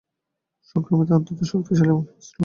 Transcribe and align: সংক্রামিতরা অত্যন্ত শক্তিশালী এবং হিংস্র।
সংক্রামিতরা 0.69 1.17
অত্যন্ত 1.19 1.41
শক্তিশালী 1.51 1.91
এবং 1.93 2.03
হিংস্র। 2.09 2.37